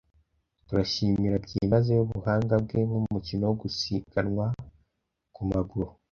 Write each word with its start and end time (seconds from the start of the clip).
Turashimira 0.67 1.35
byimazeyo 1.45 2.01
ubuhanga 2.07 2.53
bwe 2.63 2.79
nkumukino 2.87 3.43
wo 3.49 3.55
gusiganwa 3.61 4.45
ku 5.35 5.41
maguru. 5.51 5.89